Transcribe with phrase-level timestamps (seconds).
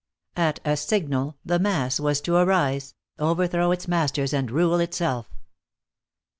[0.35, 5.29] At a signal the mass was to arise, overthrow its masters and rule itself.